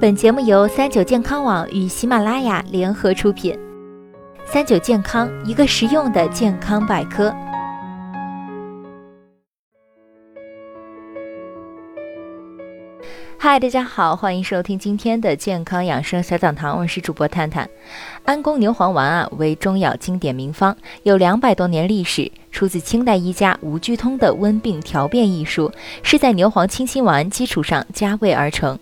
[0.00, 3.58] 本节目由三九健康网与喜马拉雅联合出品。
[4.44, 7.34] 三九健康，一个实用的健康百科。
[13.38, 17.68] 嗨，大家好，欢迎收听今天的健康养生小讲堂，我是主播探探。
[18.24, 25.72] 安宫牛黄丸啊，为中药经典名方，有两百多年历史，出自清代医家吴鞠通的《温病调变》一书，
[26.02, 28.78] 是在牛黄清心丸基础上加味而成。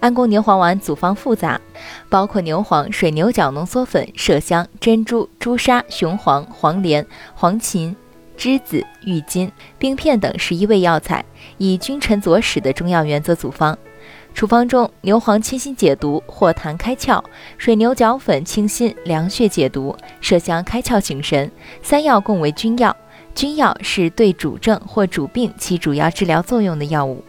[0.00, 1.60] 安宫牛黄丸组方复杂，
[2.08, 7.94] 包括牛黄、水牛角浓缩粉、麝香、珍珠、朱砂、雄黄、黄连、黄芩、
[8.38, 11.24] 栀子、郁金、冰片等十一味药材，
[11.58, 13.76] 以君臣佐使的中药原则组方。
[14.32, 17.22] 处方中，牛黄清心解毒，或痰开窍；
[17.58, 21.50] 水牛角粉清心凉血解毒，麝香开窍醒神。
[21.82, 22.96] 三药共为君药，
[23.34, 27.24] 君药是对主症或主病起主要治疗作用的药物。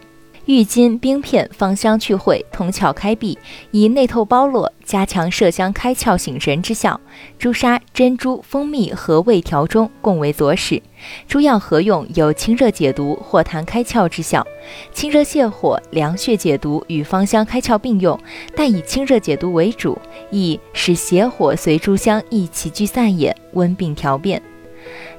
[0.46, 3.38] 郁金冰片芳香去秽，通窍开闭，
[3.70, 7.00] 以内透包络，加强麝香开窍醒神之效。
[7.38, 10.82] 朱砂、珍珠、蜂蜜和味调中，共为佐使。
[11.28, 14.46] 诸药合用，有清热解毒、活痰开窍之效。
[14.92, 18.20] 清热泻火、凉血解毒与芳香开窍并用，
[18.56, 19.98] 但以清热解毒为主，
[20.32, 24.42] 亦使邪火随诸香一起聚散也，温病调变。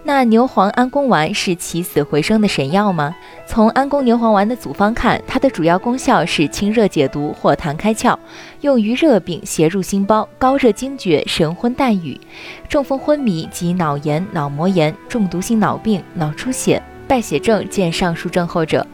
[0.05, 3.15] 那牛黄安宫丸是起死回生的神药吗？
[3.47, 8.19] 从安宫牛黄丸的组方看，它的主要功效是清热解毒、活痰开窍，
[8.63, 12.21] 用于热病、邪入心包、高热惊厥、神昏淡语、
[12.69, 18.85] 中风昏迷及脑炎、脑膜炎、中毒性脑病、脑出血、败血症见上述症候者。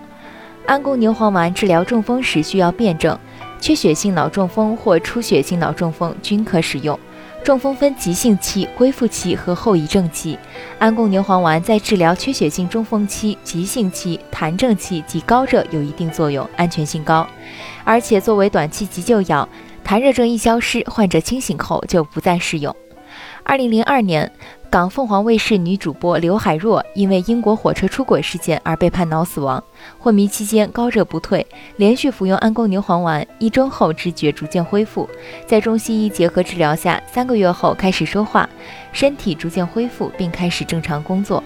[0.67, 3.19] 安宫牛黄丸治疗中风时需要辩证，
[3.59, 6.99] 缺血性脑中风或出血性脑中风均可使用。
[7.45, 10.39] 中风分急性期、恢复期和后遗症期。
[10.79, 17.27] 安宫牛黄丸在治疗缺血性中风期、急性期、痰症期及高热有一定作用，安全性高。
[17.85, 19.49] 而且作为短期急救药，
[19.85, 22.75] 痰热症一消失，患者清醒后就不再适用。
[23.43, 24.31] 二零零二年。
[24.71, 29.63] 港凤凰卫视女主播刘海若因为英国火车出轨事件而被判脑死亡。
[29.99, 31.47] 昏迷期间高热不退，
[31.77, 35.09] 连续服用安宫牛黄丸，一周后知觉逐渐恢复。
[35.47, 38.47] 在中西医结合治疗下，三个月后开始说话，
[38.93, 41.43] 身体逐渐恢复，并开始正常工作。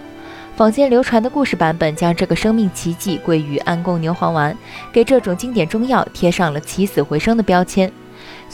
[0.56, 4.56] 坊间流传的故事版本将这个生命奇迹归于安宫牛黄丸，
[4.92, 7.90] 给这种经典中药贴上了起死回生的标签。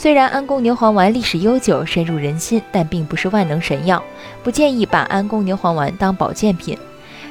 [0.01, 4.01] 虽然安宫牛黄丸历史悠久、深入人心，但并不是万能神药，
[4.41, 6.77] 不建议把安宫牛黄丸当保健品。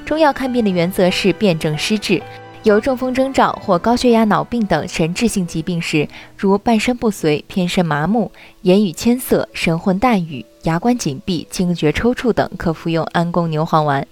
[0.05, 2.23] 中药看病的原则是辨证施治，
[2.65, 6.07] 有中风征兆或高血压、脑病等神志性疾病时，
[6.37, 8.31] 如半身不遂、偏身麻木、
[8.61, 14.07] 言语牵涩、神魂淡语、牙关紧闭、惊厥抽搐等，可服用安宫牛黄丸。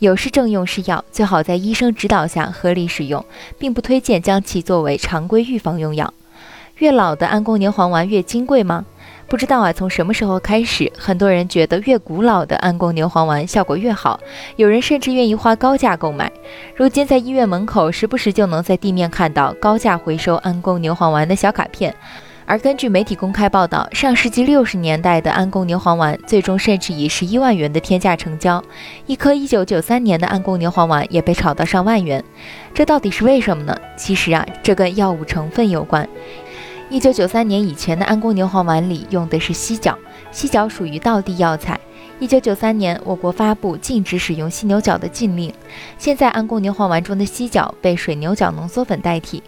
[0.00, 3.24] 有失正用是药，最好在医生指导下合理使用，
[3.56, 6.12] 并不推荐将其作为常规预防用药。
[6.78, 8.84] 越老的安宫牛黄丸越金贵吗？
[9.28, 9.72] 不知道啊。
[9.72, 14.18] 从什么时候开始，很多人觉得越古老的安宫牛黄丸效果越好，
[14.56, 16.30] 有人甚至愿意花高价购买。
[16.74, 21.94] 如今在医院门口，时不时就能在地面看到高价回收安宫牛黄丸的小卡片。
[22.46, 28.62] 而根据媒体公开报道，上世纪六十年代的安宫牛黄丸最终甚至以十一万元的天价成交，
[29.06, 32.22] 一颗一九九三年的安宫牛黄丸也被炒到上万元。
[32.74, 33.74] 这到底是为什么呢？
[33.96, 36.06] 其实啊，这跟药物成分有关。
[36.90, 39.98] 一九九三年以前的安宫牛黄丸里用的是犀角，
[40.30, 41.80] 犀角属于道地药材。
[42.20, 45.52] 一九九三年，我国发布禁止使用犀牛角的禁令。
[45.98, 49.42] 现在安宫牛黄丸中的犀角被水牛角浓缩粉代替。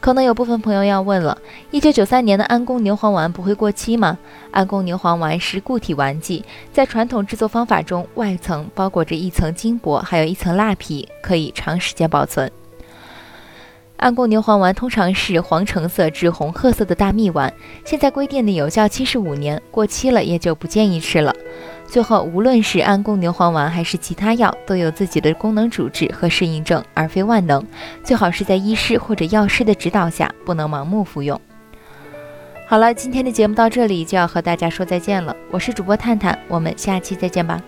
[0.00, 1.36] 可能有部分朋友要问了：
[1.70, 4.18] 一九九三年的安宫牛黄丸不会过期吗？
[4.50, 12.50] 安宫牛黄丸是固体丸剂，在传统制作方法中，外层包裹着一层金箔，还有一层蜡皮，可以长时间保存。
[13.98, 17.52] 安宫牛黄丸通常是黄橙色至红褐色的大蜜丸，
[17.84, 21.34] 现在规定的有效期是五年，过期了也就不建议吃了。
[21.84, 27.64] 最后，无论是安宫牛黄丸还是其他药，都有自己的功能主治和适应症，而非万能。
[28.04, 31.40] 最好是在医师或者药师的指导下，不能盲目服用。
[32.68, 37.60] 好了，今天的节目到这里就要和大家说再见了，我是主播探探，我们下期再见吧。